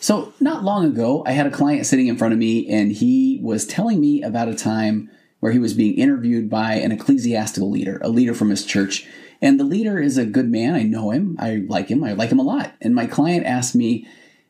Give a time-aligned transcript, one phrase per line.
[0.00, 3.40] So, not long ago, I had a client sitting in front of me, and he
[3.42, 7.98] was telling me about a time where he was being interviewed by an ecclesiastical leader,
[8.02, 9.06] a leader from his church.
[9.40, 10.74] And the leader is a good man.
[10.74, 11.36] I know him.
[11.38, 12.02] I like him.
[12.02, 12.72] I like him a lot.
[12.80, 14.06] And my client asked me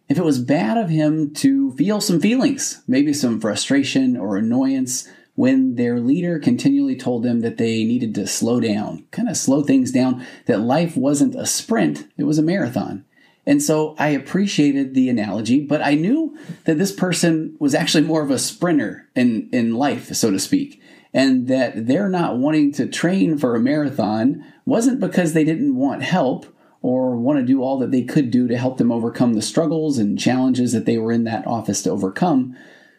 [0.08, 5.08] if it was bad of him to feel some feelings, maybe some frustration or annoyance
[5.34, 9.62] when their leader continually told them that they needed to slow down, kind of slow
[9.62, 13.04] things down, that life wasn't a sprint, it was a marathon.
[13.48, 16.36] And so I appreciated the analogy, but I knew
[16.66, 20.82] that this person was actually more of a sprinter in, in life, so to speak.
[21.14, 26.02] And that they're not wanting to train for a marathon wasn't because they didn't want
[26.02, 26.44] help
[26.82, 29.96] or want to do all that they could do to help them overcome the struggles
[29.96, 32.54] and challenges that they were in that office to overcome.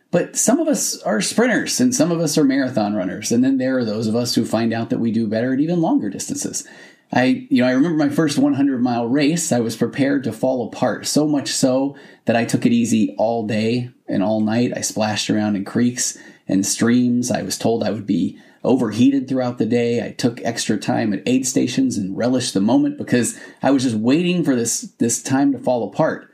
[0.10, 3.32] But some of us are sprinters and some of us are marathon runners.
[3.32, 5.60] And then there are those of us who find out that we do better at
[5.60, 6.68] even longer distances.
[7.12, 9.52] I, you know, I remember my first 100 mile race.
[9.52, 11.96] I was prepared to fall apart, so much so
[12.26, 14.74] that I took it easy all day and all night.
[14.76, 17.32] I splashed around in creeks and streams.
[17.32, 20.06] I was told I would be overheated throughout the day.
[20.06, 23.96] I took extra time at aid stations and relished the moment because I was just
[23.96, 26.32] waiting for this this time to fall apart.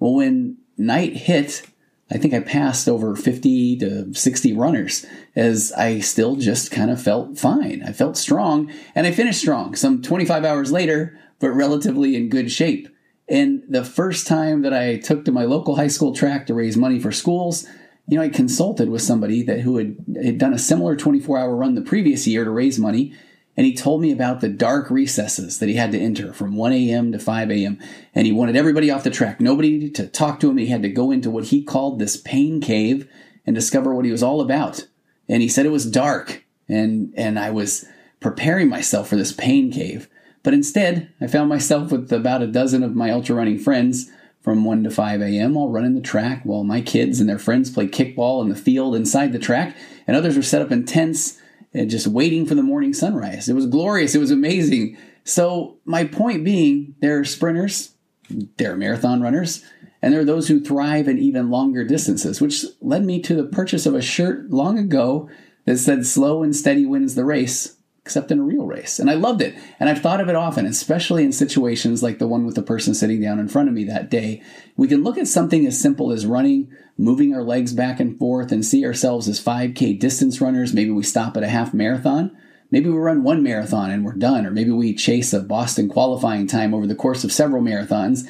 [0.00, 1.62] Well, when night hit,
[2.10, 5.04] I think I passed over 50 to 60 runners
[5.34, 7.82] as I still just kind of felt fine.
[7.82, 12.52] I felt strong and I finished strong some 25 hours later, but relatively in good
[12.52, 12.88] shape.
[13.28, 16.76] And the first time that I took to my local high school track to raise
[16.76, 17.66] money for schools,
[18.06, 21.56] you know, I consulted with somebody that who had, had done a similar 24 hour
[21.56, 23.14] run the previous year to raise money
[23.56, 26.72] and he told me about the dark recesses that he had to enter from 1
[26.72, 27.12] a.m.
[27.12, 27.78] to 5 a.m.
[28.14, 30.58] And he wanted everybody off the track, nobody to talk to him.
[30.58, 33.08] He had to go into what he called this pain cave
[33.46, 34.86] and discover what he was all about.
[35.28, 37.86] And he said it was dark, and and I was
[38.20, 40.08] preparing myself for this pain cave.
[40.42, 44.10] But instead, I found myself with about a dozen of my ultra running friends
[44.42, 47.68] from 1 to 5 a.m., all running the track while my kids and their friends
[47.68, 49.74] played kickball in the field inside the track,
[50.06, 51.40] and others were set up in tents
[51.76, 53.48] and just waiting for the morning sunrise.
[53.48, 54.14] It was glorious.
[54.14, 54.96] It was amazing.
[55.24, 57.94] So, my point being, there are sprinters,
[58.56, 59.64] there are marathon runners,
[60.00, 63.44] and there are those who thrive in even longer distances, which led me to the
[63.44, 65.28] purchase of a shirt long ago
[65.64, 69.00] that said, Slow and steady wins the race except in a real race.
[69.00, 69.56] And I loved it.
[69.80, 72.94] And I've thought of it often, especially in situations like the one with the person
[72.94, 74.40] sitting down in front of me that day.
[74.76, 78.52] We can look at something as simple as running, moving our legs back and forth,
[78.52, 80.72] and see ourselves as 5K distance runners.
[80.72, 82.30] Maybe we stop at a half marathon.
[82.70, 84.46] Maybe we run one marathon and we're done.
[84.46, 88.20] Or maybe we chase a Boston qualifying time over the course of several marathons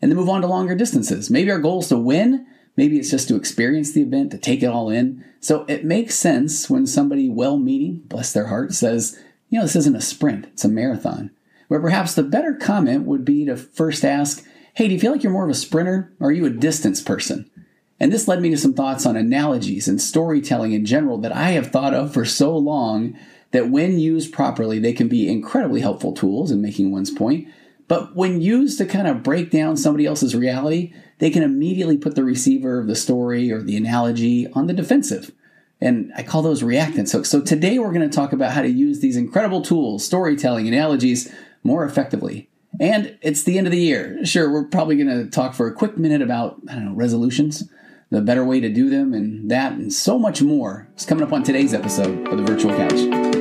[0.00, 1.28] and then move on to longer distances.
[1.28, 2.46] Maybe our goal is to win.
[2.76, 5.24] Maybe it's just to experience the event, to take it all in.
[5.40, 9.76] So it makes sense when somebody well meaning, bless their heart, says, you know, this
[9.76, 11.30] isn't a sprint, it's a marathon.
[11.68, 15.22] Where perhaps the better comment would be to first ask, hey, do you feel like
[15.22, 17.48] you're more of a sprinter or are you a distance person?
[18.00, 21.50] And this led me to some thoughts on analogies and storytelling in general that I
[21.50, 23.16] have thought of for so long
[23.52, 27.46] that when used properly, they can be incredibly helpful tools in making one's point.
[27.86, 32.14] But when used to kind of break down somebody else's reality, they can immediately put
[32.14, 35.32] the receiver of the story or the analogy on the defensive.
[35.80, 37.28] And I call those reactance hooks.
[37.28, 41.32] So today we're going to talk about how to use these incredible tools, storytelling, analogies,
[41.62, 42.48] more effectively.
[42.80, 44.24] And it's the end of the year.
[44.24, 47.68] Sure, we're probably going to talk for a quick minute about, I don't know, resolutions,
[48.10, 50.88] the better way to do them, and that, and so much more.
[50.94, 53.33] It's coming up on today's episode of the Virtual Couch.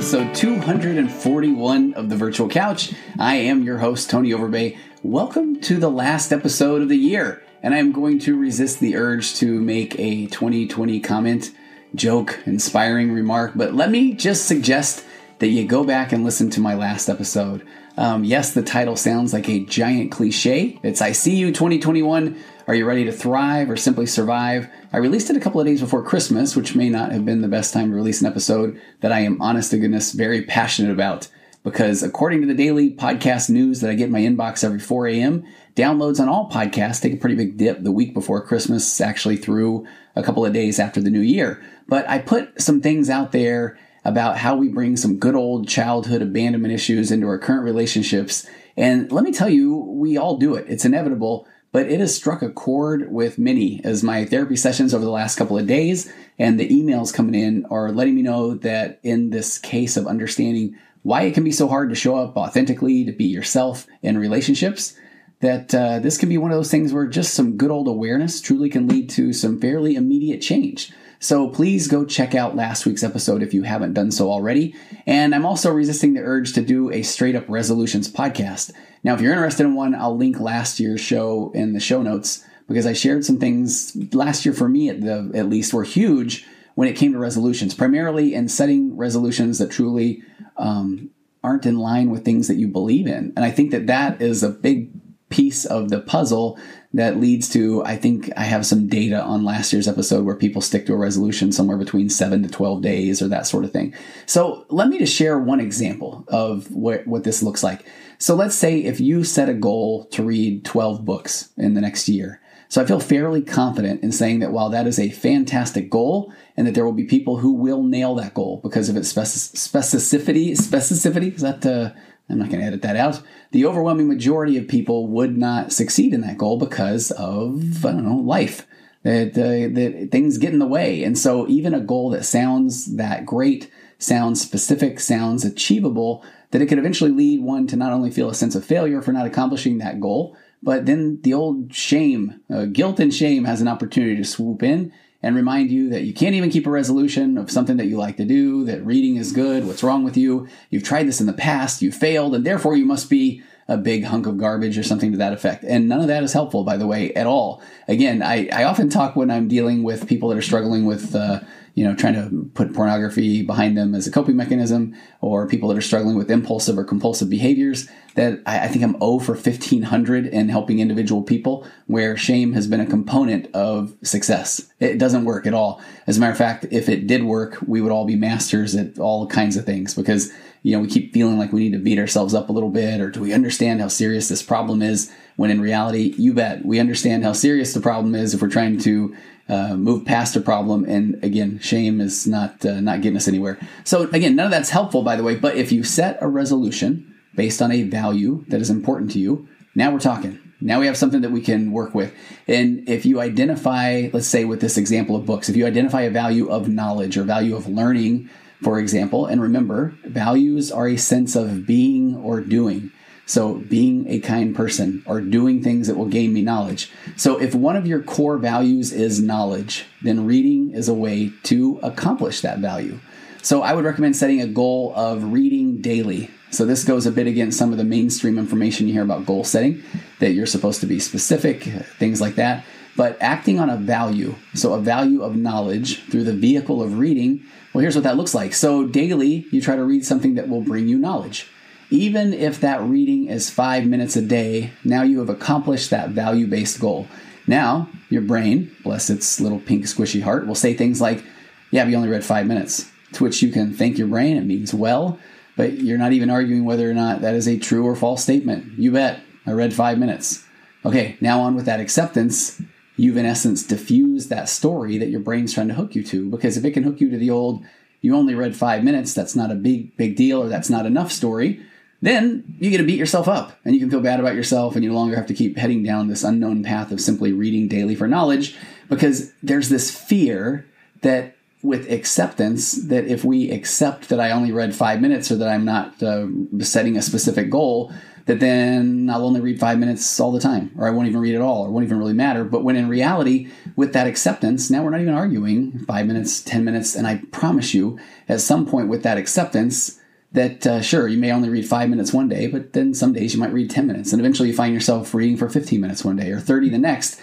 [0.00, 2.94] Episode 241 of the Virtual Couch.
[3.18, 4.78] I am your host, Tony Overbay.
[5.02, 9.34] Welcome to the last episode of the year, and I'm going to resist the urge
[9.34, 11.50] to make a 2020 comment,
[11.94, 15.04] joke, inspiring remark, but let me just suggest
[15.38, 17.66] that you go back and listen to my last episode.
[17.98, 20.80] Um, yes, the title sounds like a giant cliche.
[20.82, 22.42] It's I See You 2021.
[22.70, 24.68] Are you ready to thrive or simply survive?
[24.92, 27.48] I released it a couple of days before Christmas, which may not have been the
[27.48, 31.26] best time to release an episode that I am honest to goodness very passionate about.
[31.64, 35.08] Because according to the daily podcast news that I get in my inbox every 4
[35.08, 35.44] a.m.,
[35.74, 39.84] downloads on all podcasts take a pretty big dip the week before Christmas, actually through
[40.14, 41.60] a couple of days after the new year.
[41.88, 46.22] But I put some things out there about how we bring some good old childhood
[46.22, 48.46] abandonment issues into our current relationships.
[48.76, 50.66] And let me tell you, we all do it.
[50.68, 55.04] It's inevitable but it has struck a chord with many as my therapy sessions over
[55.04, 58.98] the last couple of days and the emails coming in are letting me know that
[59.02, 63.04] in this case of understanding why it can be so hard to show up authentically,
[63.04, 64.94] to be yourself in relationships,
[65.40, 68.40] that uh, this can be one of those things where just some good old awareness
[68.40, 70.92] truly can lead to some fairly immediate change.
[71.22, 74.74] So please go check out last week's episode if you haven't done so already.
[75.06, 78.72] And I'm also resisting the urge to do a straight up resolutions podcast.
[79.04, 82.42] Now, if you're interested in one, I'll link last year's show in the show notes
[82.66, 86.46] because I shared some things last year for me at the at least were huge
[86.74, 90.22] when it came to resolutions, primarily in setting resolutions that truly
[90.56, 91.10] um,
[91.44, 93.34] aren't in line with things that you believe in.
[93.36, 94.90] And I think that that is a big
[95.28, 96.58] piece of the puzzle
[96.92, 100.60] that leads to I think I have some data on last year's episode where people
[100.60, 103.94] stick to a resolution somewhere between 7 to 12 days or that sort of thing.
[104.26, 107.86] So let me just share one example of what, what this looks like.
[108.18, 112.08] So let's say if you set a goal to read 12 books in the next
[112.08, 112.40] year.
[112.68, 116.68] So I feel fairly confident in saying that while that is a fantastic goal and
[116.68, 121.34] that there will be people who will nail that goal because of its specificity, specificity,
[121.34, 121.90] is that, uh,
[122.30, 123.22] I'm not going to edit that out.
[123.52, 128.04] The overwhelming majority of people would not succeed in that goal because of, I don't
[128.04, 128.66] know, life.
[129.02, 131.04] That, uh, that things get in the way.
[131.04, 136.66] And so even a goal that sounds that great, sounds specific, sounds achievable, that it
[136.66, 139.78] could eventually lead one to not only feel a sense of failure for not accomplishing
[139.78, 144.24] that goal, but then the old shame, uh, guilt and shame has an opportunity to
[144.24, 147.86] swoop in and remind you that you can't even keep a resolution of something that
[147.86, 151.20] you like to do, that reading is good, what's wrong with you, you've tried this
[151.20, 154.76] in the past, you failed, and therefore you must be a big hunk of garbage
[154.76, 155.62] or something to that effect.
[155.62, 157.62] And none of that is helpful, by the way, at all.
[157.86, 161.40] Again, I, I often talk when I'm dealing with people that are struggling with, uh,
[161.80, 165.78] you know, trying to put pornography behind them as a coping mechanism, or people that
[165.78, 170.26] are struggling with impulsive or compulsive behaviors, that I, I think I'm O for 1500
[170.26, 174.70] in helping individual people where shame has been a component of success.
[174.78, 175.80] It doesn't work at all.
[176.06, 178.98] As a matter of fact, if it did work, we would all be masters at
[178.98, 180.30] all kinds of things because
[180.62, 183.00] you know, we keep feeling like we need to beat ourselves up a little bit,
[183.00, 185.10] or do we understand how serious this problem is?
[185.36, 188.76] When in reality, you bet we understand how serious the problem is if we're trying
[188.80, 189.16] to
[189.50, 190.84] uh, move past a problem.
[190.84, 193.58] And again, shame is not uh, not getting us anywhere.
[193.84, 195.36] So again, none of that's helpful, by the way.
[195.36, 199.48] But if you set a resolution based on a value that is important to you,
[199.74, 200.38] now we're talking.
[200.60, 202.12] Now we have something that we can work with.
[202.46, 206.10] And if you identify, let's say with this example of books, if you identify a
[206.10, 208.28] value of knowledge or value of learning
[208.62, 209.26] for example.
[209.26, 212.92] And remember, values are a sense of being or doing.
[213.30, 216.90] So, being a kind person or doing things that will gain me knowledge.
[217.16, 221.78] So, if one of your core values is knowledge, then reading is a way to
[221.80, 222.98] accomplish that value.
[223.40, 226.28] So, I would recommend setting a goal of reading daily.
[226.50, 229.44] So, this goes a bit against some of the mainstream information you hear about goal
[229.44, 229.80] setting,
[230.18, 231.62] that you're supposed to be specific,
[232.00, 232.64] things like that.
[232.96, 237.44] But acting on a value, so a value of knowledge through the vehicle of reading,
[237.72, 238.54] well, here's what that looks like.
[238.54, 241.46] So, daily, you try to read something that will bring you knowledge.
[241.90, 246.46] Even if that reading is five minutes a day, now you have accomplished that value
[246.46, 247.08] based goal.
[247.46, 251.24] Now, your brain, bless its little pink squishy heart, will say things like,
[251.70, 252.88] Yeah, you only read five minutes.
[253.14, 255.18] To which you can thank your brain, it means well,
[255.56, 258.78] but you're not even arguing whether or not that is a true or false statement.
[258.78, 260.44] You bet, I read five minutes.
[260.84, 262.62] Okay, now on with that acceptance
[263.00, 266.28] you've in essence diffused that story that your brain's trying to hook you to.
[266.30, 267.64] Because if it can hook you to the old,
[268.02, 271.10] you only read five minutes, that's not a big, big deal, or that's not enough
[271.10, 271.64] story,
[272.02, 274.82] then you get to beat yourself up and you can feel bad about yourself and
[274.82, 277.94] you no longer have to keep heading down this unknown path of simply reading daily
[277.94, 278.56] for knowledge
[278.88, 280.66] because there's this fear
[281.02, 285.48] that with acceptance that if we accept that I only read five minutes or that
[285.48, 286.26] I'm not uh,
[286.60, 287.92] setting a specific goal,
[288.26, 291.34] that then I'll only read five minutes all the time, or I won't even read
[291.34, 292.44] at all, or won't even really matter.
[292.44, 296.64] But when in reality, with that acceptance, now we're not even arguing five minutes, 10
[296.64, 296.94] minutes.
[296.94, 297.98] And I promise you,
[298.28, 299.99] at some point with that acceptance,
[300.32, 303.34] that uh, sure, you may only read five minutes one day, but then some days
[303.34, 304.12] you might read 10 minutes.
[304.12, 307.22] And eventually you find yourself reading for 15 minutes one day or 30 the next.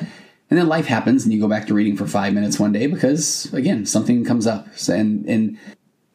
[0.50, 2.88] And then life happens and you go back to reading for five minutes one day
[2.88, 4.68] because, again, something comes up.
[4.90, 5.58] And, and,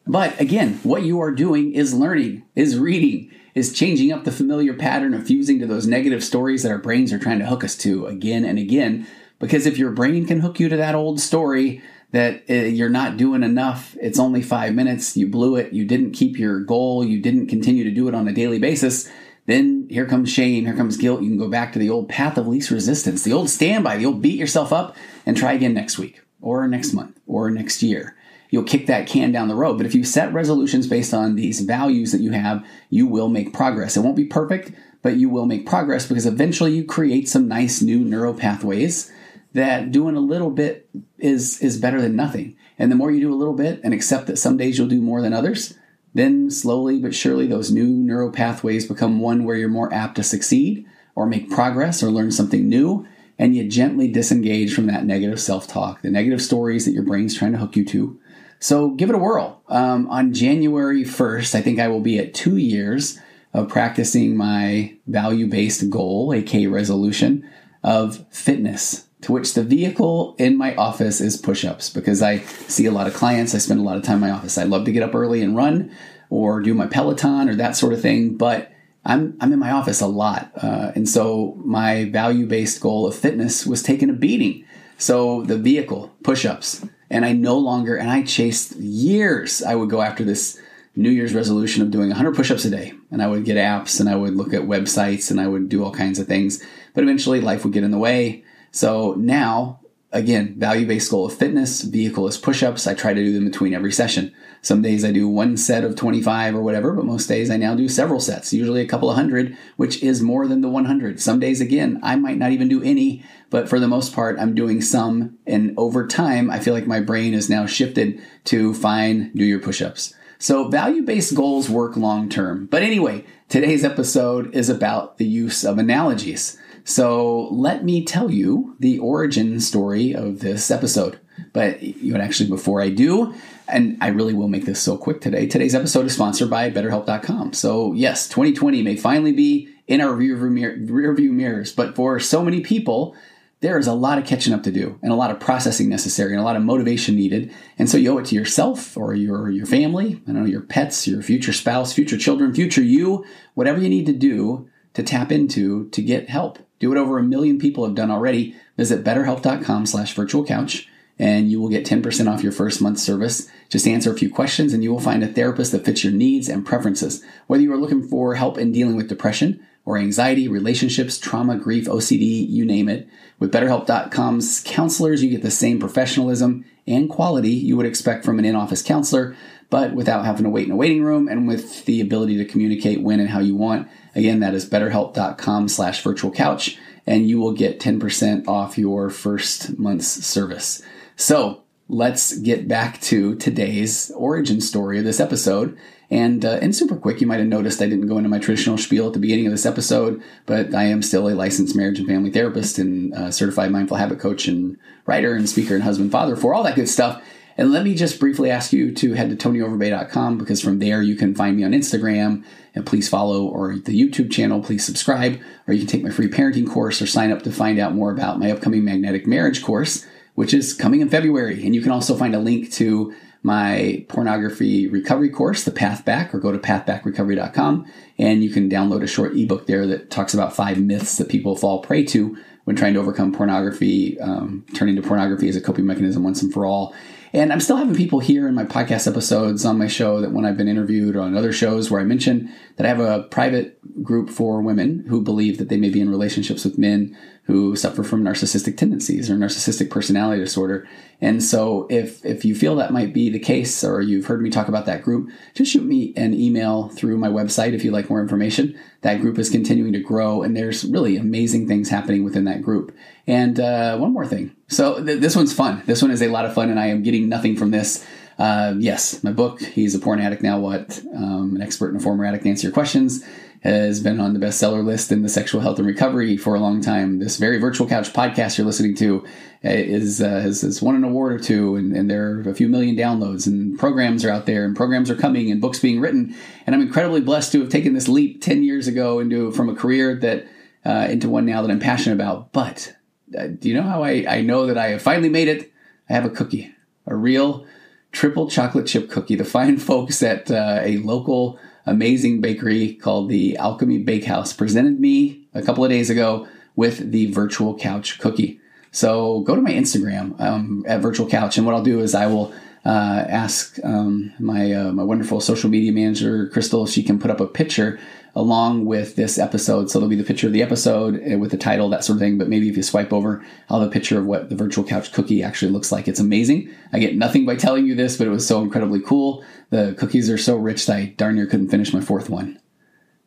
[0.05, 4.73] but again, what you are doing is learning, is reading is changing up the familiar
[4.73, 7.75] pattern of fusing to those negative stories that our brains are trying to hook us
[7.77, 9.07] to again and again.
[9.39, 11.81] Because if your brain can hook you to that old story
[12.13, 16.11] that uh, you're not doing enough, it's only five minutes, you blew it, you didn't
[16.11, 19.09] keep your goal, you didn't continue to do it on a daily basis,
[19.47, 21.21] then here comes shame, here comes guilt.
[21.21, 24.05] You can go back to the old path of least resistance, the old standby, the
[24.05, 28.15] old beat yourself up and try again next week or next month or next year.
[28.49, 29.77] You'll kick that can down the road.
[29.77, 33.51] But if you set resolutions based on these values that you have, you will make
[33.51, 33.97] progress.
[33.97, 37.81] It won't be perfect, but you will make progress because eventually you create some nice
[37.81, 39.11] new neural pathways
[39.53, 42.55] that doing a little bit is is better than nothing.
[42.77, 45.01] And the more you do a little bit and accept that some days you'll do
[45.01, 45.77] more than others,
[46.13, 50.23] then slowly but surely those new neural pathways become one where you're more apt to
[50.23, 53.07] succeed or make progress or learn something new
[53.39, 57.35] and you gently disengage from that negative self talk, the negative stories that your brain's
[57.35, 58.19] trying to hook you to.
[58.59, 59.61] So give it a whirl.
[59.67, 63.19] Um, on January 1st, I think I will be at two years
[63.53, 67.47] of practicing my value based goal, aka resolution
[67.83, 72.85] of fitness, to which the vehicle in my office is push ups because I see
[72.85, 73.55] a lot of clients.
[73.55, 74.57] I spend a lot of time in my office.
[74.57, 75.91] I love to get up early and run
[76.29, 78.71] or do my Peloton or that sort of thing, but
[79.05, 80.51] I'm, I'm in my office a lot.
[80.61, 84.65] Uh, and so my value based goal of fitness was taking a beating.
[84.97, 89.89] So the vehicle, push ups, and I no longer, and I chased years, I would
[89.89, 90.59] go after this
[90.95, 92.93] New Year's resolution of doing 100 push ups a day.
[93.11, 95.83] And I would get apps and I would look at websites and I would do
[95.83, 96.63] all kinds of things.
[96.93, 98.43] But eventually life would get in the way.
[98.73, 99.79] So now,
[100.11, 102.87] again, value based goal of fitness, vehicle is push ups.
[102.87, 104.33] I try to do them between every session.
[104.63, 107.75] Some days I do one set of 25 or whatever, but most days I now
[107.75, 111.19] do several sets, usually a couple of hundred, which is more than the 100.
[111.19, 114.55] Some days, again, I might not even do any, but for the most part, I'm
[114.55, 115.37] doing some.
[115.45, 119.59] And over time, I feel like my brain is now shifted to fine, do your
[119.59, 120.15] push ups.
[120.39, 122.65] So value based goals work long term.
[122.65, 126.57] But anyway, today's episode is about the use of analogies.
[126.85, 131.19] So let me tell you the origin story of this episode.
[131.51, 133.33] But you actually, before I do,
[133.67, 135.47] and I really will make this so quick today.
[135.47, 137.53] Today's episode is sponsored by BetterHelp.com.
[137.53, 142.61] So yes, 2020 may finally be in our mirror, rearview mirrors, but for so many
[142.61, 143.15] people,
[143.61, 146.33] there is a lot of catching up to do and a lot of processing necessary
[146.33, 147.53] and a lot of motivation needed.
[147.79, 150.61] And so you owe it to yourself or your your family, I don't know, your
[150.61, 155.31] pets, your future spouse, future children, future you, whatever you need to do to tap
[155.31, 156.59] into to get help.
[156.83, 158.57] Do what over a million people have done already.
[158.75, 160.85] Visit betterhelp.com slash virtual couch
[161.17, 163.47] and you will get 10% off your first month's service.
[163.69, 166.49] Just answer a few questions and you will find a therapist that fits your needs
[166.49, 167.23] and preferences.
[167.47, 171.85] Whether you are looking for help in dealing with depression or anxiety, relationships, trauma, grief,
[171.85, 173.07] OCD, you name it,
[173.39, 178.45] with BetterHelp.com's counselors, you get the same professionalism and quality you would expect from an
[178.45, 179.37] in-office counselor,
[179.73, 183.01] but without having to wait in a waiting room and with the ability to communicate
[183.01, 183.87] when and how you want.
[184.13, 186.77] Again, that is betterhelp.com slash virtual couch,
[187.07, 190.83] and you will get 10% off your first month's service.
[191.15, 195.75] So let's get back to today's origin story of this episode.
[196.11, 198.77] And uh, and super quick, you might have noticed I didn't go into my traditional
[198.77, 202.07] spiel at the beginning of this episode, but I am still a licensed marriage and
[202.07, 204.77] family therapist and uh, certified mindful habit coach and
[205.07, 207.23] writer and speaker and husband father for all that good stuff.
[207.57, 211.15] And let me just briefly ask you to head to tonyoverbay.com because from there you
[211.15, 212.43] can find me on Instagram
[212.73, 216.27] and please follow or the YouTube channel, please subscribe, or you can take my free
[216.27, 220.05] parenting course or sign up to find out more about my upcoming magnetic marriage course
[220.35, 221.63] which is coming in February.
[221.65, 226.33] And you can also find a link to my pornography recovery course, The Path Back,
[226.33, 227.85] or go to pathbackrecovery.com
[228.17, 231.55] and you can download a short ebook there that talks about five myths that people
[231.55, 235.85] fall prey to when trying to overcome pornography, um, turning to pornography as a coping
[235.85, 236.95] mechanism once and for all.
[237.35, 240.45] And I'm still having people here in my podcast episodes on my show that when
[240.45, 243.79] I've been interviewed or on other shows where I mention that I have a private
[244.03, 248.03] group for women who believe that they may be in relationships with men who suffer
[248.03, 250.87] from narcissistic tendencies or narcissistic personality disorder.
[251.19, 254.49] And so if if you feel that might be the case or you've heard me
[254.49, 258.09] talk about that group, just shoot me an email through my website if you'd like
[258.09, 258.79] more information.
[259.01, 262.95] That group is continuing to grow and there's really amazing things happening within that group.
[263.27, 264.55] And uh, one more thing.
[264.67, 265.83] So th- this one's fun.
[265.85, 268.05] This one is a lot of fun and I am getting nothing from this.
[268.37, 271.01] Uh, yes, my book, He's a Porn Addict Now What?
[271.15, 273.23] Um, an expert and a former addict answer your questions
[273.63, 276.81] has been on the bestseller list in the sexual health and recovery for a long
[276.81, 277.19] time.
[277.19, 279.23] This very virtual couch podcast you're listening to
[279.63, 282.53] uh, is uh, has, has, won an award or two, and, and, there are a
[282.53, 286.01] few million downloads, and programs are out there, and programs are coming, and books being
[286.01, 286.35] written.
[286.67, 289.75] And I'm incredibly blessed to have taken this leap ten years ago into from a
[289.75, 290.45] career that
[290.85, 292.51] uh, into one now that I'm passionate about.
[292.51, 292.93] But
[293.37, 295.71] uh, do you know how I, I know that I have finally made it?
[296.09, 296.75] I have a cookie,
[297.07, 297.65] a real
[298.13, 299.35] triple chocolate chip cookie.
[299.35, 305.45] The fine folks at uh, a local amazing bakery called the Alchemy Bakehouse presented me
[305.53, 308.59] a couple of days ago with the virtual couch cookie.
[308.91, 312.27] So go to my Instagram um, at virtual couch, and what I'll do is I
[312.27, 312.53] will
[312.85, 317.31] uh, ask um, my uh, my wonderful social media manager Crystal if she can put
[317.31, 317.99] up a picture
[318.35, 319.89] along with this episode.
[319.89, 322.21] So there'll be the picture of the episode eh, with the title, that sort of
[322.21, 322.37] thing.
[322.37, 325.11] But maybe if you swipe over, I'll have a picture of what the virtual couch
[325.11, 326.07] cookie actually looks like.
[326.07, 326.73] It's amazing.
[326.91, 329.43] I get nothing by telling you this, but it was so incredibly cool.
[329.69, 332.59] The cookies are so rich that I darn near couldn't finish my fourth one.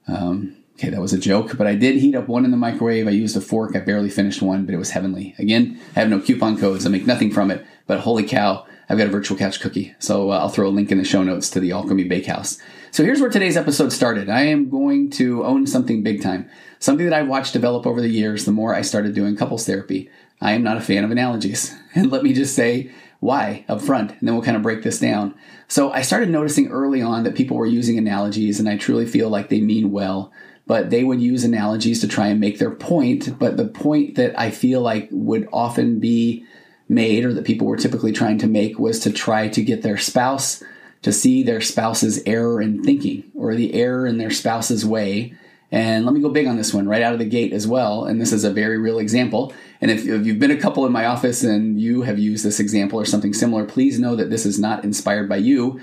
[0.09, 3.07] Um, okay, that was a joke, but I did heat up one in the microwave.
[3.07, 3.77] I used a fork.
[3.77, 5.35] I barely finished one, but it was heavenly.
[5.39, 6.87] Again, I have no coupon codes.
[6.87, 8.67] I make nothing from it, but holy cow.
[8.89, 9.95] I've got a virtual couch cookie.
[9.99, 12.59] So uh, I'll throw a link in the show notes to the Alchemy Bakehouse.
[12.97, 14.31] So here's where today's episode started.
[14.31, 16.49] I am going to own something big time,
[16.79, 20.09] something that I've watched develop over the years the more I started doing couples therapy.
[20.41, 21.77] I am not a fan of analogies.
[21.95, 24.99] And let me just say why up front, and then we'll kind of break this
[24.99, 25.35] down.
[25.69, 29.29] So I started noticing early on that people were using analogies, and I truly feel
[29.29, 30.33] like they mean well
[30.67, 33.39] but they would use analogies to try and make their point.
[33.39, 36.47] But the point that I feel like would often be
[36.89, 39.99] made or that people were typically trying to make was to try to get their
[39.99, 40.65] spouse
[41.03, 45.35] to see their spouse's error in thinking or the error in their spouse's way.
[45.71, 48.05] And let me go big on this one right out of the gate as well.
[48.05, 49.53] And this is a very real example.
[49.81, 52.61] And if, if, you've been a couple in my office and you have used this
[52.61, 55.81] example or something similar, please know that this is not inspired by you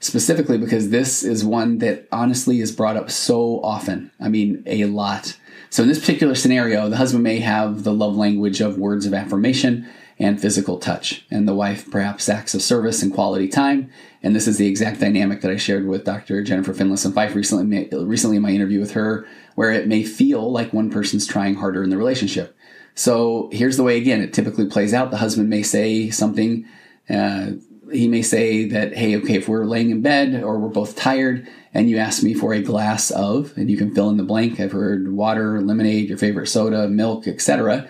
[0.00, 4.10] specifically because this is one that honestly is brought up so often.
[4.20, 5.38] I mean, a lot.
[5.70, 9.14] So in this particular scenario, the husband may have the love language of words of
[9.14, 13.90] affirmation and physical touch, and the wife perhaps acts of service and quality time.
[14.22, 16.42] And this is the exact dynamic that I shared with Dr.
[16.42, 20.72] Jennifer Finlayson Fife recently, recently in my interview with her, where it may feel like
[20.72, 22.56] one person's trying harder in the relationship.
[22.94, 25.10] So here's the way again it typically plays out.
[25.10, 26.66] The husband may say something
[27.10, 27.52] uh,
[27.92, 31.48] he may say that, hey, okay, if we're laying in bed or we're both tired
[31.72, 34.58] and you ask me for a glass of, and you can fill in the blank,
[34.58, 37.88] I've heard water, lemonade, your favorite soda, milk, etc.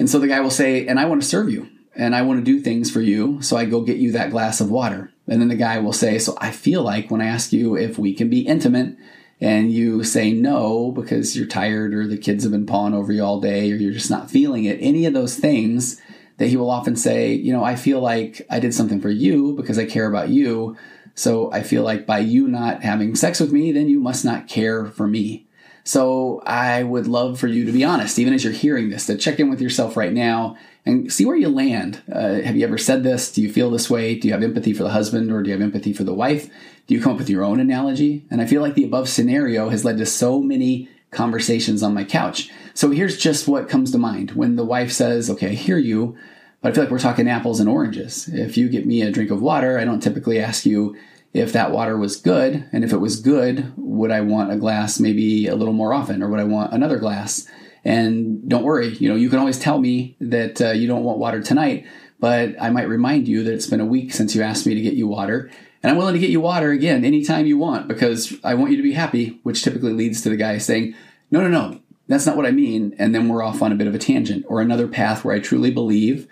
[0.00, 2.42] And so the guy will say, and I want to serve you and I want
[2.42, 3.42] to do things for you.
[3.42, 5.12] So I go get you that glass of water.
[5.28, 7.98] And then the guy will say, so I feel like when I ask you if
[7.98, 8.96] we can be intimate
[9.42, 13.22] and you say no because you're tired or the kids have been pawing over you
[13.22, 16.00] all day or you're just not feeling it, any of those things
[16.38, 19.52] that he will often say, you know, I feel like I did something for you
[19.52, 20.78] because I care about you.
[21.14, 24.48] So I feel like by you not having sex with me, then you must not
[24.48, 25.46] care for me.
[25.84, 29.16] So I would love for you to be honest, even as you're hearing this, to
[29.16, 30.56] check in with yourself right now
[30.86, 32.02] and see where you land.
[32.10, 33.32] Uh, have you ever said this?
[33.32, 34.14] Do you feel this way?
[34.14, 36.48] Do you have empathy for the husband or do you have empathy for the wife?
[36.86, 38.24] Do you come up with your own analogy?
[38.30, 42.04] And I feel like the above scenario has led to so many conversations on my
[42.04, 42.50] couch.
[42.74, 46.16] So here's just what comes to mind when the wife says, Okay, I hear you,
[46.60, 48.28] but I feel like we're talking apples and oranges.
[48.28, 50.96] If you get me a drink of water, I don't typically ask you
[51.32, 52.68] if that water was good.
[52.72, 56.22] And if it was good, would I want a glass maybe a little more often
[56.22, 57.46] or would I want another glass?
[57.84, 61.18] And don't worry, you know, you can always tell me that uh, you don't want
[61.18, 61.86] water tonight,
[62.18, 64.80] but I might remind you that it's been a week since you asked me to
[64.80, 65.50] get you water.
[65.82, 68.76] And I'm willing to get you water again anytime you want because I want you
[68.76, 70.94] to be happy, which typically leads to the guy saying,
[71.30, 72.94] no, no, no, that's not what I mean.
[72.98, 75.38] And then we're off on a bit of a tangent or another path where I
[75.38, 76.28] truly believe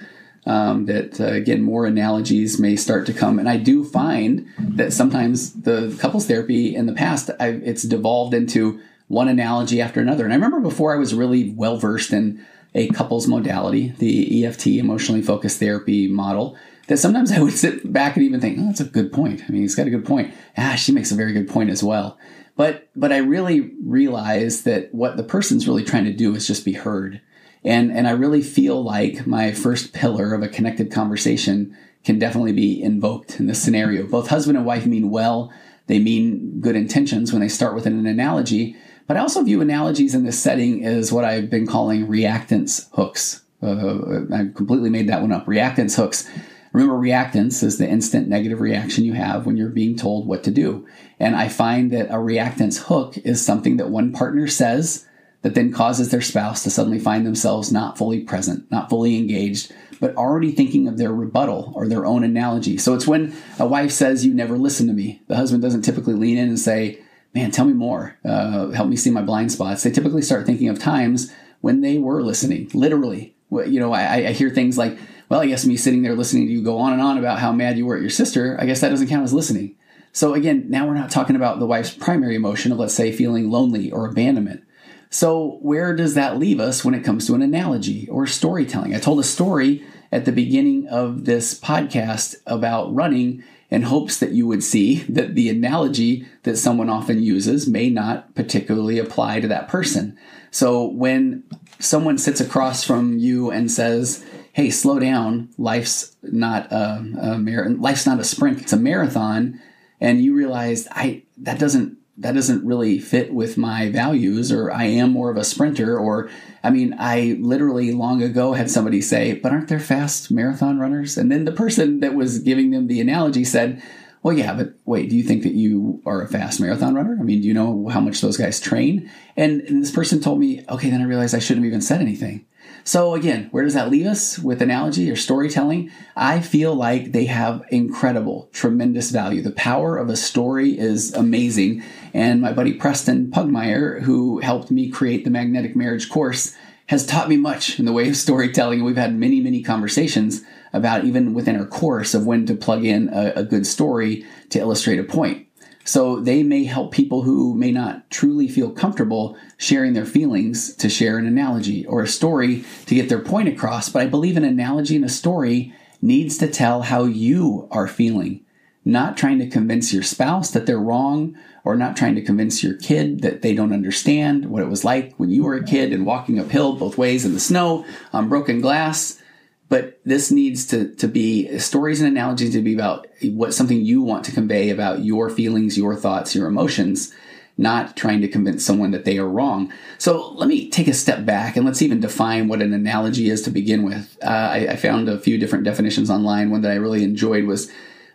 [0.48, 3.38] um, that, uh, again, more analogies may start to come.
[3.38, 8.32] And I do find that sometimes the couples therapy in the past, I've, it's devolved
[8.32, 10.24] into one analogy after another.
[10.24, 14.68] And I remember before I was really well versed in a couples modality, the EFT,
[14.68, 16.56] emotionally focused therapy model,
[16.86, 19.42] that sometimes I would sit back and even think, oh, that's a good point.
[19.46, 20.32] I mean, he's got a good point.
[20.56, 22.18] Ah, she makes a very good point as well.
[22.56, 26.64] But but I really realized that what the person's really trying to do is just
[26.64, 27.20] be heard.
[27.68, 32.52] And and I really feel like my first pillar of a connected conversation can definitely
[32.52, 34.06] be invoked in this scenario.
[34.06, 35.52] Both husband and wife mean well.
[35.86, 38.74] They mean good intentions when they start with an analogy.
[39.06, 43.42] But I also view analogies in this setting as what I've been calling reactance hooks.
[43.62, 45.44] Uh, I completely made that one up.
[45.46, 46.26] Reactance hooks
[46.72, 50.50] Remember, reactance is the instant negative reaction you have when you're being told what to
[50.50, 50.86] do.
[51.18, 55.07] And I find that a reactance hook is something that one partner says
[55.42, 59.72] that then causes their spouse to suddenly find themselves not fully present, not fully engaged,
[60.00, 62.76] but already thinking of their rebuttal or their own analogy.
[62.78, 65.22] So it's when a wife says, You never listen to me.
[65.28, 67.00] The husband doesn't typically lean in and say,
[67.34, 68.16] Man, tell me more.
[68.24, 69.82] Uh, help me see my blind spots.
[69.82, 73.34] They typically start thinking of times when they were listening, literally.
[73.50, 74.98] You know, I, I hear things like,
[75.28, 77.52] well, I guess me sitting there listening to you go on and on about how
[77.52, 79.76] mad you were at your sister, I guess that doesn't count as listening.
[80.12, 83.50] So again, now we're not talking about the wife's primary emotion of, let's say, feeling
[83.50, 84.64] lonely or abandonment.
[85.10, 88.94] So where does that leave us when it comes to an analogy or storytelling?
[88.94, 94.32] I told a story at the beginning of this podcast about running in hopes that
[94.32, 99.48] you would see that the analogy that someone often uses may not particularly apply to
[99.48, 100.18] that person.
[100.50, 101.44] So when
[101.78, 104.24] someone sits across from you and says,
[104.58, 105.48] hey, slow down.
[105.56, 109.60] Life's not a, a mar- life's not a sprint; it's a marathon.
[110.00, 114.84] And you realize I that doesn't that doesn't really fit with my values, or I
[114.84, 115.98] am more of a sprinter.
[115.98, 116.28] Or
[116.62, 121.16] I mean, I literally long ago had somebody say, "But aren't there fast marathon runners?"
[121.16, 123.82] And then the person that was giving them the analogy said.
[124.20, 127.16] Well, yeah, but wait, do you think that you are a fast marathon runner?
[127.20, 129.08] I mean, do you know how much those guys train?
[129.36, 132.00] And, and this person told me, okay, then I realized I shouldn't have even said
[132.00, 132.44] anything.
[132.88, 135.90] So again, where does that leave us with analogy or storytelling?
[136.16, 139.42] I feel like they have incredible, tremendous value.
[139.42, 141.82] The power of a story is amazing.
[142.14, 147.28] And my buddy Preston Pugmire, who helped me create the magnetic marriage course, has taught
[147.28, 148.82] me much in the way of storytelling.
[148.82, 150.40] We've had many, many conversations
[150.72, 154.60] about even within our course of when to plug in a, a good story to
[154.60, 155.47] illustrate a point.
[155.88, 160.90] So they may help people who may not truly feel comfortable sharing their feelings to
[160.90, 163.88] share an analogy or a story to get their point across.
[163.88, 165.72] But I believe an analogy and a story
[166.02, 168.44] needs to tell how you are feeling,
[168.84, 172.74] not trying to convince your spouse that they're wrong or not trying to convince your
[172.74, 176.04] kid that they don't understand what it was like when you were a kid and
[176.04, 179.22] walking uphill both ways in the snow on broken glass
[179.68, 184.00] but this needs to, to be stories and analogies to be about what something you
[184.00, 187.12] want to convey about your feelings, your thoughts, your emotions,
[187.58, 189.72] not trying to convince someone that they are wrong.
[189.98, 193.42] So let me take a step back and let's even define what an analogy is
[193.42, 194.16] to begin with.
[194.22, 196.50] Uh, I, I, found a few different definitions online.
[196.50, 197.70] One that I really enjoyed was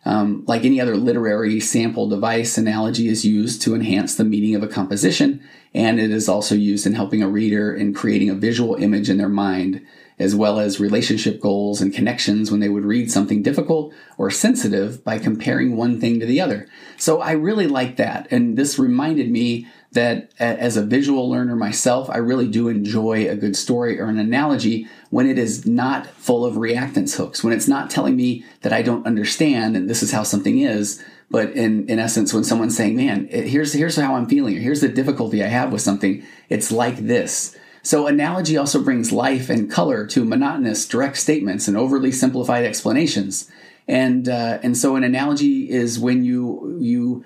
[0.06, 4.64] um, like any other literary sample device, analogy is used to enhance the meaning of
[4.64, 5.42] a composition,
[5.74, 9.18] and it is also used in helping a reader in creating a visual image in
[9.18, 9.86] their mind
[10.20, 15.04] as well as relationship goals and connections when they would read something difficult or sensitive
[15.04, 16.68] by comparing one thing to the other.
[16.98, 18.28] So I really like that.
[18.32, 23.36] And this reminded me that as a visual learner myself, I really do enjoy a
[23.36, 27.68] good story or an analogy when it is not full of reactance hooks, when it's
[27.68, 31.04] not telling me that I don't understand and this is how something is.
[31.30, 34.82] But in, in essence, when someone's saying, man, here's, here's how I'm feeling, or here's
[34.82, 39.70] the difficulty I have with something, it's like this so, analogy also brings life and
[39.70, 43.52] color to monotonous, direct statements and overly simplified explanations.
[43.90, 47.26] And uh, and so, an analogy is when you you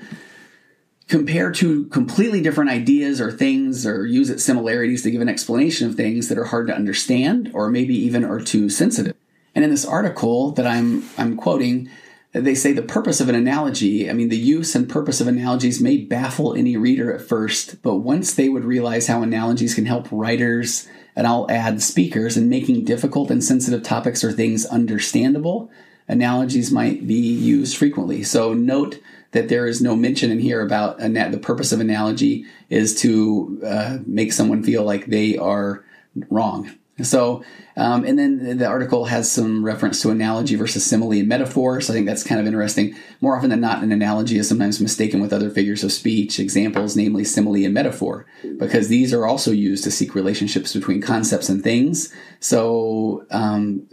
[1.08, 5.88] compare two completely different ideas or things, or use its similarities to give an explanation
[5.88, 9.16] of things that are hard to understand, or maybe even are too sensitive.
[9.54, 11.88] And in this article that I'm I'm quoting,
[12.34, 15.82] they say the purpose of an analogy, I mean, the use and purpose of analogies
[15.82, 20.08] may baffle any reader at first, but once they would realize how analogies can help
[20.12, 25.72] writers, and I'll add speakers, in making difficult and sensitive topics or things understandable,
[26.08, 28.24] analogies might be used frequently.
[28.24, 29.00] So note
[29.32, 33.98] that there is no mention in here about the purpose of analogy is to uh,
[34.06, 35.84] make someone feel like they are
[36.30, 36.72] wrong.
[37.04, 37.44] So,
[37.76, 41.80] um, and then the article has some reference to analogy versus simile and metaphor.
[41.80, 42.96] So I think that's kind of interesting.
[43.22, 46.96] More often than not, an analogy is sometimes mistaken with other figures of speech, examples,
[46.96, 48.26] namely simile and metaphor,
[48.58, 52.12] because these are also used to seek relationships between concepts and things.
[52.40, 53.88] So um,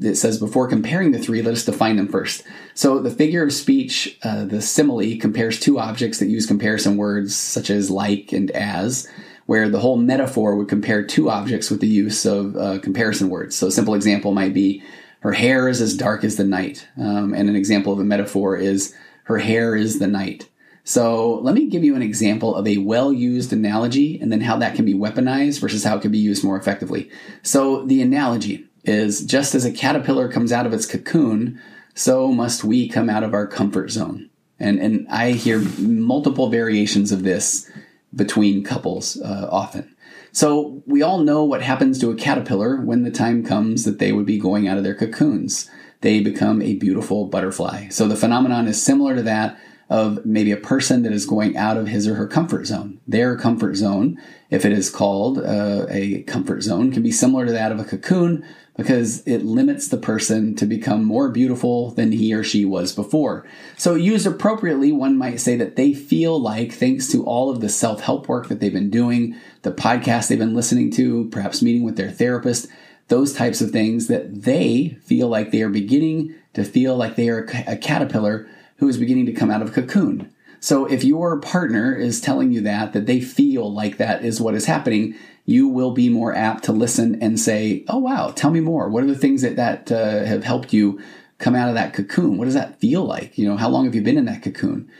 [0.00, 2.44] it says before comparing the three, let us define them first.
[2.74, 7.34] So the figure of speech, uh, the simile, compares two objects that use comparison words
[7.34, 9.08] such as like and as
[9.46, 13.56] where the whole metaphor would compare two objects with the use of uh, comparison words.
[13.56, 14.82] So a simple example might be
[15.20, 16.86] her hair is as dark as the night.
[16.98, 20.48] Um, and an example of a metaphor is her hair is the night.
[20.84, 24.56] So let me give you an example of a well used analogy and then how
[24.58, 27.10] that can be weaponized versus how it can be used more effectively.
[27.42, 31.60] So the analogy is just as a caterpillar comes out of its cocoon,
[31.94, 34.30] so must we come out of our comfort zone.
[34.60, 37.68] And, and I hear multiple variations of this
[38.16, 39.94] between couples uh, often.
[40.32, 44.12] So we all know what happens to a caterpillar when the time comes that they
[44.12, 45.70] would be going out of their cocoons.
[46.00, 47.88] They become a beautiful butterfly.
[47.88, 51.76] So the phenomenon is similar to that of maybe a person that is going out
[51.76, 53.00] of his or her comfort zone.
[53.06, 57.52] Their comfort zone, if it is called uh, a comfort zone, can be similar to
[57.52, 58.44] that of a cocoon
[58.76, 63.46] because it limits the person to become more beautiful than he or she was before.
[63.76, 67.68] So, used appropriately, one might say that they feel like, thanks to all of the
[67.68, 71.84] self help work that they've been doing, the podcast they've been listening to, perhaps meeting
[71.84, 72.68] with their therapist,
[73.08, 77.28] those types of things, that they feel like they are beginning to feel like they
[77.28, 80.32] are a caterpillar who is beginning to come out of a cocoon.
[80.60, 84.54] So if your partner is telling you that, that they feel like that is what
[84.54, 85.14] is happening,
[85.46, 88.88] you will be more apt to listen and say, "Oh wow, tell me more.
[88.88, 91.00] What are the things that that uh, have helped you
[91.38, 92.36] come out of that cocoon?
[92.36, 93.38] What does that feel like?
[93.38, 94.90] You know, how long have you been in that cocoon?"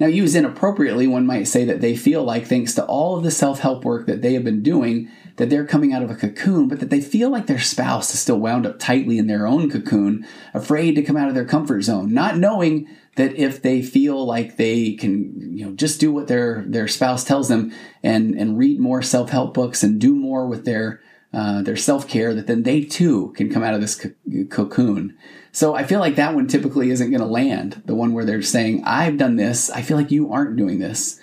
[0.00, 3.30] Now, used inappropriately, one might say that they feel like, thanks to all of the
[3.30, 6.66] self help work that they have been doing, that they're coming out of a cocoon,
[6.66, 9.70] but that they feel like their spouse is still wound up tightly in their own
[9.70, 14.24] cocoon, afraid to come out of their comfort zone, not knowing that if they feel
[14.26, 18.58] like they can, you know, just do what their their spouse tells them and and
[18.58, 21.00] read more self help books and do more with their
[21.34, 24.12] uh, their self care, that then they too can come out of this co-
[24.50, 25.16] cocoon.
[25.52, 27.82] So I feel like that one typically isn't going to land.
[27.86, 29.70] The one where they're saying, "I've done this.
[29.70, 31.20] I feel like you aren't doing this."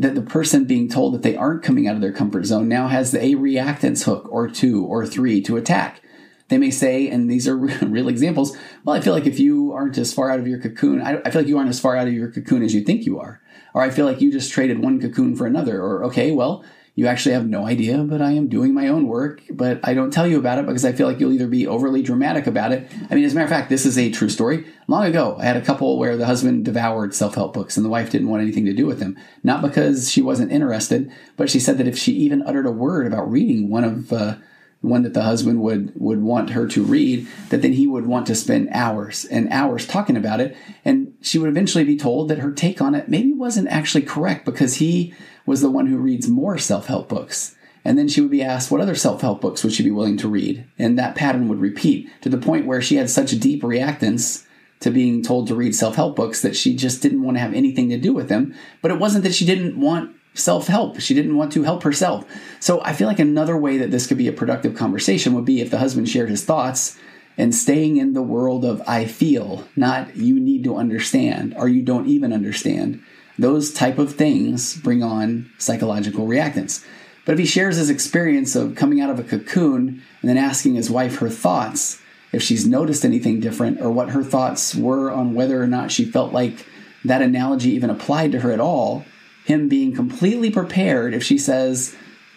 [0.00, 2.88] that the person being told that they aren't coming out of their comfort zone now
[2.88, 6.02] has a reactance hook or two or three to attack.
[6.48, 9.98] They may say, and these are real examples, well, I feel like if you aren't
[9.98, 12.08] as far out of your cocoon, I, I feel like you aren't as far out
[12.08, 13.40] of your cocoon as you think you are.
[13.72, 15.80] Or I feel like you just traded one cocoon for another.
[15.80, 16.64] Or, okay, well,
[16.96, 20.12] you actually have no idea, but I am doing my own work, but I don't
[20.12, 22.88] tell you about it because I feel like you'll either be overly dramatic about it.
[23.10, 24.64] I mean, as a matter of fact, this is a true story.
[24.86, 27.90] Long ago, I had a couple where the husband devoured self help books and the
[27.90, 29.18] wife didn't want anything to do with them.
[29.42, 33.08] Not because she wasn't interested, but she said that if she even uttered a word
[33.08, 34.36] about reading one of, uh,
[34.84, 38.26] one that the husband would would want her to read that then he would want
[38.26, 40.56] to spend hours and hours talking about it.
[40.84, 44.44] And she would eventually be told that her take on it maybe wasn't actually correct
[44.44, 45.14] because he
[45.46, 47.56] was the one who reads more self-help books.
[47.84, 50.28] And then she would be asked what other self-help books would she be willing to
[50.28, 50.66] read?
[50.78, 54.46] And that pattern would repeat to the point where she had such a deep reactance
[54.80, 57.90] to being told to read self-help books that she just didn't want to have anything
[57.90, 58.54] to do with them.
[58.82, 61.00] But it wasn't that she didn't want self help.
[61.00, 62.24] She didn't want to help herself.
[62.60, 65.60] So I feel like another way that this could be a productive conversation would be
[65.60, 66.98] if the husband shared his thoughts
[67.36, 71.82] and staying in the world of I feel, not you need to understand or you
[71.82, 73.02] don't even understand.
[73.38, 76.84] Those type of things bring on psychological reactance.
[77.24, 80.74] But if he shares his experience of coming out of a cocoon and then asking
[80.74, 82.00] his wife her thoughts,
[82.32, 86.04] if she's noticed anything different or what her thoughts were on whether or not she
[86.04, 86.66] felt like
[87.04, 89.04] that analogy even applied to her at all,
[89.44, 91.94] him being completely prepared if she says,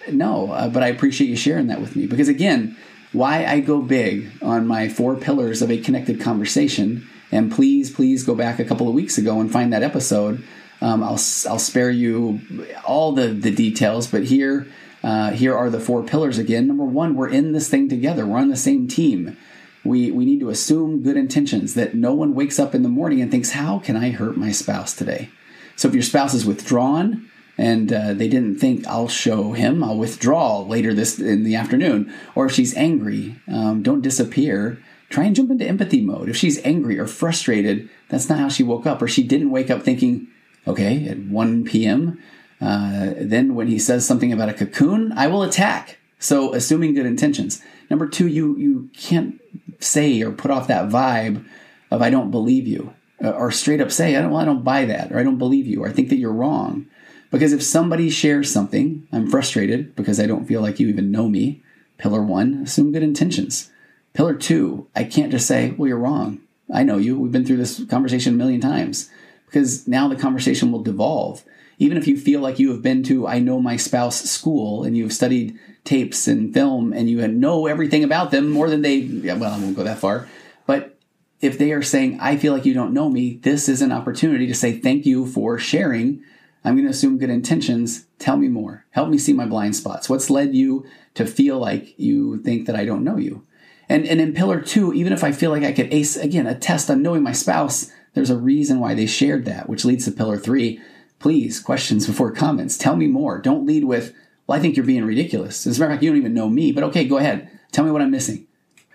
[0.10, 2.06] No, uh, but I appreciate you sharing that with me.
[2.06, 2.78] Because again,
[3.14, 8.24] why I go big on my four pillars of a connected conversation, and please, please
[8.24, 10.44] go back a couple of weeks ago and find that episode.
[10.82, 12.42] Um, I'll, I'll spare you
[12.86, 14.68] all the, the details, but here,
[15.04, 16.68] uh, here are the four pillars again.
[16.68, 18.26] Number one, we're in this thing together.
[18.26, 19.38] We're on the same team.
[19.84, 23.22] We, we need to assume good intentions that no one wakes up in the morning
[23.22, 25.30] and thinks, How can I hurt my spouse today?
[25.78, 29.98] So if your spouse is withdrawn and uh, they didn't think I'll show him, I'll
[29.98, 34.84] withdraw later this in the afternoon, or if she's angry, um, don't disappear.
[35.10, 36.28] Try and jump into empathy mode.
[36.28, 39.72] If she's angry or frustrated, that's not how she woke up, or she didn't wake
[39.72, 40.28] up thinking,
[40.68, 42.22] okay, at 1 p.m.
[42.60, 45.98] Uh, then when he says something about a cocoon, I will attack.
[46.20, 47.62] So assuming good intentions.
[47.90, 49.40] Number two, you you can't
[49.80, 51.46] say or put off that vibe
[51.92, 52.94] of I don't believe you.
[53.24, 55.40] Uh, or straight up say, I don't, well, I don't buy that, or I don't
[55.40, 56.86] believe you, or I think that you're wrong.
[57.32, 61.28] Because if somebody shares something, I'm frustrated because I don't feel like you even know
[61.28, 61.62] me.
[61.98, 63.72] Pillar one, assume good intentions.
[64.14, 66.40] Pillar two, I can't just say, well, you're wrong.
[66.74, 67.20] I know you.
[67.20, 69.10] We've been through this conversation a million times.
[69.46, 71.44] Because now the conversation will devolve.
[71.80, 74.98] Even if you feel like you have been to I Know My Spouse school and
[74.98, 79.54] you've studied tapes and film and you know everything about them more than they, well,
[79.54, 80.28] I won't go that far.
[80.66, 80.97] But
[81.40, 84.48] if they are saying, I feel like you don't know me, this is an opportunity
[84.48, 86.24] to say thank you for sharing.
[86.64, 88.06] I'm going to assume good intentions.
[88.20, 88.86] Tell me more.
[88.92, 90.10] Help me see my blind spots.
[90.10, 93.46] What's led you to feel like you think that I don't know you?
[93.88, 96.58] And, and in pillar two, even if I feel like I could ace, again, a
[96.58, 100.12] test on knowing my spouse, there's a reason why they shared that, which leads to
[100.12, 100.82] pillar three.
[101.20, 102.78] Please, questions before comments.
[102.78, 103.40] Tell me more.
[103.40, 104.14] Don't lead with,
[104.46, 105.66] well, I think you're being ridiculous.
[105.66, 107.50] As a matter of fact, you don't even know me, but okay, go ahead.
[107.72, 108.47] Tell me what I'm missing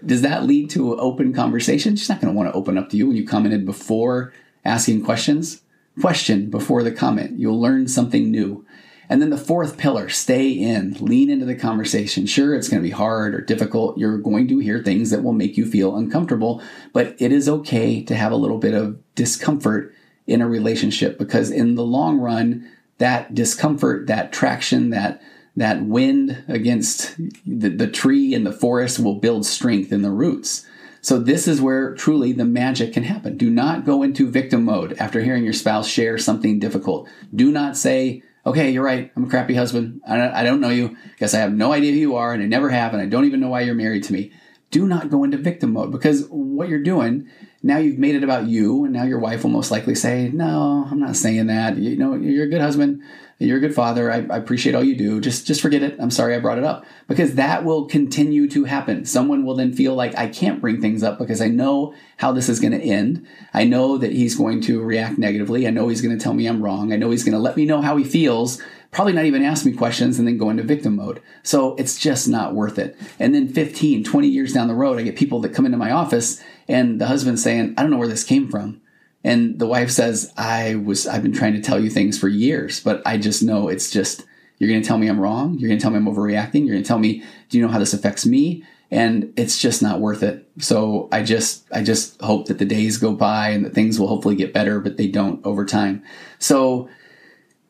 [0.04, 1.96] does that lead to an open conversation?
[1.96, 4.32] She's not going to want to open up to you when you commented before
[4.64, 5.62] asking questions.
[6.00, 7.38] Question before the comment.
[7.38, 8.64] You'll learn something new.
[9.08, 12.24] And then the fourth pillar, stay in, lean into the conversation.
[12.24, 13.98] Sure, it's going to be hard or difficult.
[13.98, 16.62] You're going to hear things that will make you feel uncomfortable,
[16.94, 19.92] but it is okay to have a little bit of discomfort
[20.26, 25.20] in a relationship because in the long run, that discomfort, that traction, that
[25.56, 30.66] that wind against the, the tree and the forest will build strength in the roots.
[31.00, 33.36] So this is where truly the magic can happen.
[33.36, 37.08] Do not go into victim mode after hearing your spouse share something difficult.
[37.34, 39.10] Do not say, okay, you're right.
[39.16, 40.00] I'm a crappy husband.
[40.06, 40.96] I don't, I don't know you.
[41.18, 42.92] Guess I have no idea who you are and I never have.
[42.92, 44.32] And I don't even know why you're married to me.
[44.70, 47.28] Do not go into victim mode because what you're doing
[47.62, 50.86] now you've made it about you and now your wife will most likely say no
[50.90, 53.02] i'm not saying that you know you're a good husband
[53.42, 54.11] you're a good father.
[54.11, 55.20] I, I, appreciate all you do.
[55.20, 55.96] Just just forget it.
[55.98, 59.05] I'm sorry I brought it up because that will continue to happen.
[59.05, 62.48] Someone will then feel like I can't bring things up because I know how this
[62.48, 63.26] is going to end.
[63.52, 65.66] I know that he's going to react negatively.
[65.66, 66.92] I know he's going to tell me I'm wrong.
[66.92, 68.62] I know he's going to let me know how he feels.
[68.90, 71.22] Probably not even ask me questions and then go into victim mode.
[71.42, 72.98] So it's just not worth it.
[73.18, 75.90] And then 15, 20 years down the road, I get people that come into my
[75.90, 78.81] office and the husband's saying, I don't know where this came from.
[79.24, 82.80] And the wife says, I was, I've been trying to tell you things for years,
[82.80, 84.24] but I just know it's just,
[84.58, 85.58] you're going to tell me I'm wrong.
[85.58, 86.66] You're going to tell me I'm overreacting.
[86.66, 88.64] You're going to tell me, do you know how this affects me?
[88.90, 90.46] And it's just not worth it.
[90.58, 94.08] So I just, I just hope that the days go by and that things will
[94.08, 96.02] hopefully get better, but they don't over time.
[96.38, 96.88] So,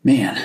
[0.03, 0.41] man,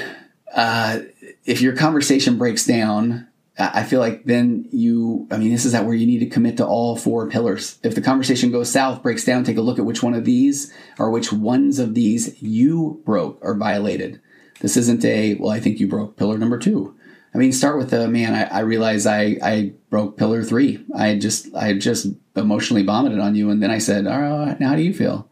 [0.53, 0.99] uh,
[1.45, 3.26] if your conversation breaks down,
[3.59, 6.57] I feel like then you, I mean, this is that where you need to commit
[6.57, 7.79] to all four pillars.
[7.81, 10.71] If the conversation goes south, breaks down, take a look at which one of these
[10.99, 14.21] or which ones of these you broke or violated.
[14.59, 16.95] This isn't a, well, I think you broke pillar number two.
[17.33, 18.35] I mean, start with the man.
[18.35, 20.85] I, I realize I, I broke pillar three.
[20.95, 23.49] I just, I just emotionally vomited on you.
[23.49, 25.29] And then I said, all right, now how do you feel?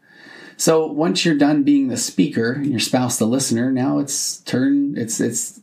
[0.56, 4.96] So once you're done being the speaker, and your spouse the listener, now it's turn,
[4.96, 5.60] it's, it's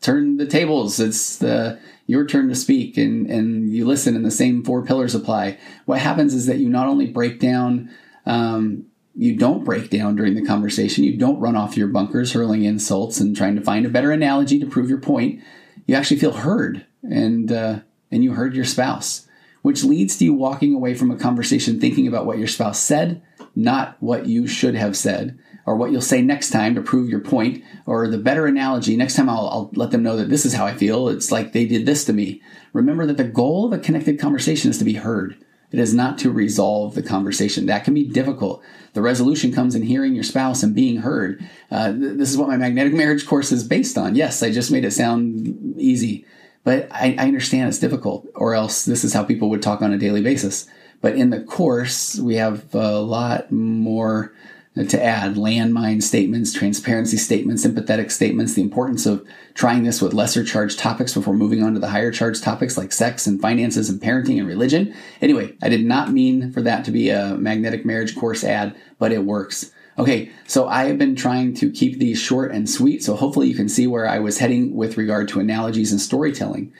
[0.00, 0.98] turn the tables.
[0.98, 5.14] It's the, your turn to speak and, and you listen and the same four pillars
[5.14, 5.58] apply.
[5.84, 7.90] What happens is that you not only break down,
[8.24, 11.04] um, you don't break down during the conversation.
[11.04, 14.60] You don't run off your bunkers, hurling insults and trying to find a better analogy
[14.60, 15.42] to prove your point.
[15.86, 19.26] You actually feel heard and, uh, and you heard your spouse,
[19.62, 23.22] which leads to you walking away from a conversation thinking about what your spouse said,
[23.54, 27.20] not what you should have said or what you'll say next time to prove your
[27.20, 28.96] point, or the better analogy.
[28.96, 31.08] Next time I'll, I'll, let them know that this is how I feel.
[31.08, 32.40] It's like they did this to me.
[32.72, 35.36] Remember that the goal of a connected conversation is to be heard.
[35.72, 37.66] It is not to resolve the conversation.
[37.66, 38.62] That can be difficult.
[38.92, 41.44] The resolution comes in hearing your spouse and being heard.
[41.70, 44.14] Uh, th- this is what my magnetic marriage course is based on.
[44.14, 46.24] Yes, I just made it sound easy,
[46.62, 49.92] but I, I understand it's difficult, or else this is how people would talk on
[49.92, 50.68] a daily basis.
[51.00, 54.32] But in the course, we have a lot more
[54.76, 60.44] to add landmine statements, transparency statements, empathetic statements, the importance of trying this with lesser
[60.44, 64.02] charged topics before moving on to the higher charged topics like sex and finances and
[64.02, 64.94] parenting and religion.
[65.22, 69.12] Anyway, I did not mean for that to be a magnetic marriage course ad, but
[69.12, 69.72] it works.
[69.98, 73.54] Okay, so I have been trying to keep these short and sweet, so hopefully you
[73.54, 76.70] can see where I was heading with regard to analogies and storytelling.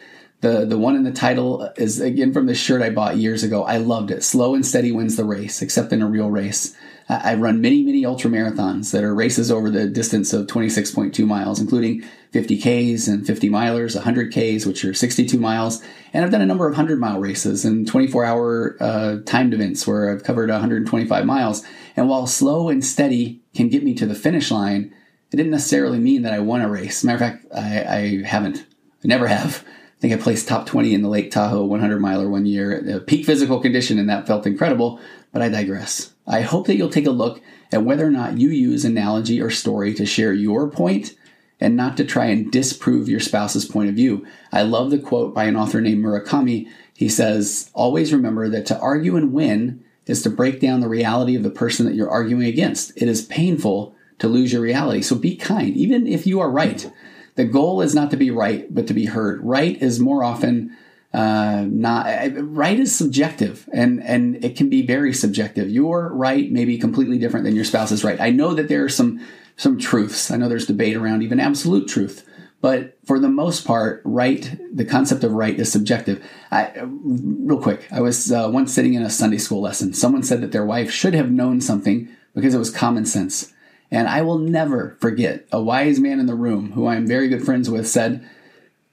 [0.42, 3.64] The the one in the title is again from this shirt I bought years ago.
[3.64, 4.22] I loved it.
[4.22, 6.76] Slow and steady wins the race, except in a real race.
[7.08, 11.60] I run many, many ultra marathons that are races over the distance of 26.2 miles,
[11.60, 15.80] including 50Ks and 50 milers, 100Ks, which are 62 miles.
[16.12, 19.86] And I've done a number of 100 mile races and 24 hour uh, timed events
[19.86, 21.62] where I've covered 125 miles.
[21.96, 24.92] And while slow and steady can get me to the finish line,
[25.30, 27.04] it didn't necessarily mean that I won a race.
[27.04, 28.66] Matter of fact, I, I haven't.
[29.04, 29.64] I never have.
[29.96, 33.24] I think I placed top 20 in the Lake Tahoe 100 miler one year peak
[33.24, 35.00] physical condition, and that felt incredible,
[35.32, 36.12] but I digress.
[36.26, 37.40] I hope that you'll take a look
[37.72, 41.14] at whether or not you use analogy or story to share your point
[41.60, 44.26] and not to try and disprove your spouse's point of view.
[44.52, 46.68] I love the quote by an author named Murakami.
[46.94, 51.34] He says, Always remember that to argue and win is to break down the reality
[51.34, 52.92] of the person that you're arguing against.
[52.96, 55.02] It is painful to lose your reality.
[55.02, 56.90] So be kind, even if you are right.
[57.36, 59.42] The goal is not to be right, but to be heard.
[59.42, 60.76] Right is more often
[61.16, 65.70] uh, not right is subjective and and it can be very subjective.
[65.70, 68.20] Your right may be completely different than your spouse's right.
[68.20, 69.24] I know that there are some
[69.56, 70.30] some truths.
[70.30, 72.28] I know there's debate around even absolute truth,
[72.60, 76.22] but for the most part, right the concept of right is subjective.
[76.50, 79.94] I, real quick, I was uh, once sitting in a Sunday school lesson.
[79.94, 83.54] Someone said that their wife should have known something because it was common sense.
[83.90, 87.28] And I will never forget a wise man in the room who I am very
[87.28, 88.28] good friends with said,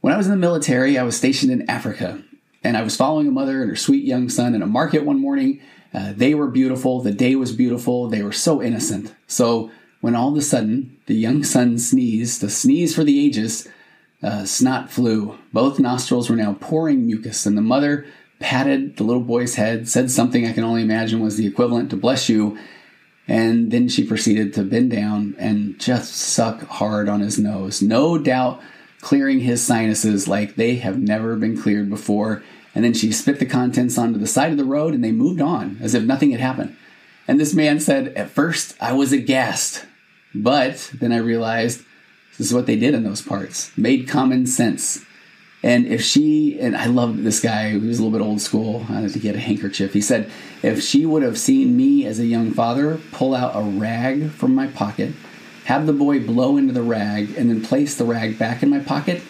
[0.01, 2.23] When I was in the military, I was stationed in Africa,
[2.63, 5.19] and I was following a mother and her sweet young son in a market one
[5.19, 5.62] morning.
[5.93, 9.13] Uh, they were beautiful, the day was beautiful, they were so innocent.
[9.27, 13.67] So, when all of a sudden the young son sneezed, the sneeze for the ages,
[14.23, 15.38] uh, snot flew.
[15.51, 18.06] Both nostrils were now pouring mucus, and the mother
[18.39, 21.97] patted the little boy's head, said something I can only imagine was the equivalent to
[21.97, 22.58] bless you,
[23.27, 27.81] and then she proceeded to bend down and just suck hard on his nose.
[27.81, 28.62] No doubt
[29.01, 32.43] clearing his sinuses like they have never been cleared before.
[32.75, 35.41] And then she spit the contents onto the side of the road and they moved
[35.41, 36.75] on as if nothing had happened.
[37.27, 39.86] And this man said, At first I was aghast,
[40.33, 41.83] but then I realized
[42.38, 43.71] this is what they did in those parts.
[43.77, 45.05] Made common sense.
[45.63, 48.86] And if she, and I love this guy he was a little bit old school,
[48.89, 49.93] I think he had a handkerchief.
[49.93, 50.30] He said,
[50.62, 54.54] if she would have seen me as a young father pull out a rag from
[54.54, 55.13] my pocket,
[55.65, 58.80] have the boy blow into the rag, and then place the rag back in my
[58.80, 59.23] pocket,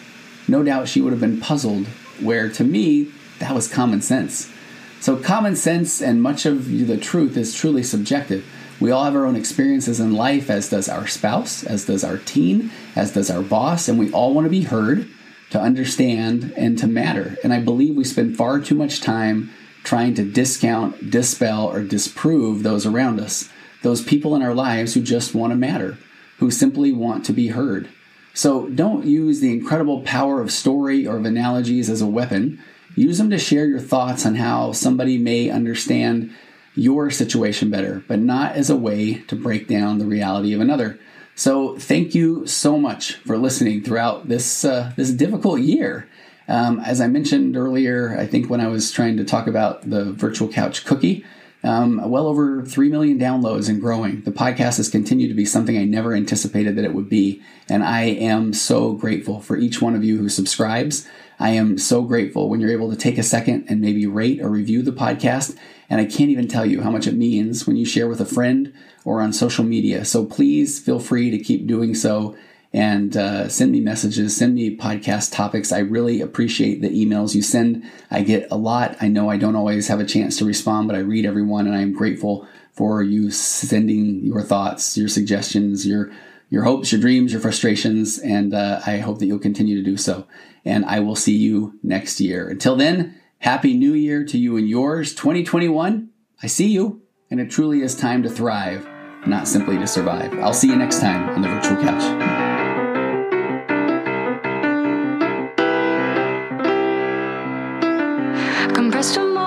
[0.48, 1.86] no doubt she would have been puzzled,
[2.20, 4.50] where to me, that was common sense.
[4.98, 8.44] So, common sense and much of the truth is truly subjective.
[8.80, 12.18] We all have our own experiences in life, as does our spouse, as does our
[12.18, 15.08] teen, as does our boss, and we all want to be heard
[15.54, 17.36] to understand and to matter.
[17.44, 19.52] And I believe we spend far too much time
[19.84, 23.48] trying to discount, dispel, or disprove those around us,
[23.82, 25.96] those people in our lives who just want to matter,
[26.38, 27.88] who simply want to be heard.
[28.32, 32.60] So don't use the incredible power of story or of analogies as a weapon.
[32.96, 36.34] Use them to share your thoughts on how somebody may understand
[36.74, 40.98] your situation better, but not as a way to break down the reality of another.
[41.36, 46.08] So thank you so much for listening throughout this uh, this difficult year.
[46.46, 50.12] Um, as I mentioned earlier, I think when I was trying to talk about the
[50.12, 51.24] virtual couch cookie,
[51.64, 54.20] um, well over 3 million downloads and growing.
[54.20, 57.42] The podcast has continued to be something I never anticipated that it would be.
[57.68, 61.08] And I am so grateful for each one of you who subscribes.
[61.40, 64.50] I am so grateful when you're able to take a second and maybe rate or
[64.50, 65.56] review the podcast.
[65.90, 68.26] And I can't even tell you how much it means when you share with a
[68.26, 68.72] friend
[69.04, 70.04] or on social media.
[70.04, 72.36] So please feel free to keep doing so
[72.72, 75.70] and uh, send me messages, send me podcast topics.
[75.70, 77.84] I really appreciate the emails you send.
[78.10, 78.96] I get a lot.
[79.00, 81.76] I know I don't always have a chance to respond, but I read everyone and
[81.76, 86.10] I am grateful for you sending your thoughts, your suggestions, your
[86.50, 89.96] your hopes, your dreams, your frustrations, and uh, I hope that you'll continue to do
[89.96, 90.26] so.
[90.64, 92.48] And I will see you next year.
[92.48, 95.14] Until then, happy new year to you and yours.
[95.14, 96.08] 2021,
[96.42, 98.88] I see you, and it truly is time to thrive,
[99.26, 100.32] not simply to survive.
[100.38, 102.02] I'll see you next time on the virtual couch.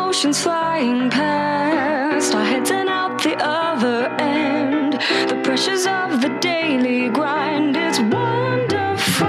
[0.08, 4.94] oceans flying past, our heads and out the other end.
[5.28, 9.28] The pressures of the daily grind, it's wonderful.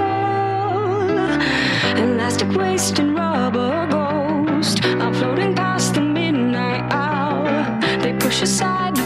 [2.01, 3.98] Elastic waste and rubber
[5.19, 7.43] floating past the midnight hour.
[8.01, 8.98] They push aside.